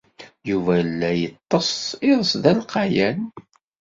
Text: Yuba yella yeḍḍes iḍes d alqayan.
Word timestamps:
Yuba 0.49 0.71
yella 0.81 1.09
yeḍḍes 1.15 1.73
iḍes 2.09 2.31
d 2.43 2.43
alqayan. 2.51 3.19